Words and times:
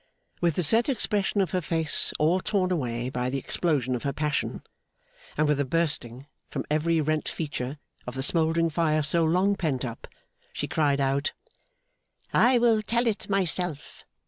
With 0.41 0.55
the 0.55 0.63
set 0.63 0.89
expression 0.89 1.41
of 1.41 1.51
her 1.51 1.61
face 1.61 2.11
all 2.17 2.39
torn 2.41 2.71
away 2.71 3.07
by 3.11 3.29
the 3.29 3.37
explosion 3.37 3.93
of 3.93 4.01
her 4.01 4.11
passion, 4.11 4.63
and 5.37 5.47
with 5.47 5.59
a 5.59 5.63
bursting, 5.63 6.25
from 6.49 6.65
every 6.71 6.99
rent 6.99 7.29
feature, 7.29 7.77
of 8.07 8.15
the 8.15 8.23
smouldering 8.23 8.71
fire 8.71 9.03
so 9.03 9.23
long 9.23 9.55
pent 9.55 9.85
up, 9.85 10.07
she 10.53 10.67
cried 10.67 10.99
out: 11.01 11.33
'I 12.33 12.57
will 12.57 12.81
tell 12.81 13.05
it 13.05 13.29
myself! 13.29 14.03